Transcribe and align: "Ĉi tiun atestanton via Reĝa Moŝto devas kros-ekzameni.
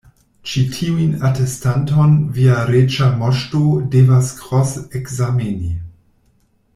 "Ĉi 0.51 0.61
tiun 0.75 1.11
atestanton 1.29 2.15
via 2.37 2.55
Reĝa 2.71 3.09
Moŝto 3.21 3.61
devas 3.97 4.31
kros-ekzameni. 4.39 5.71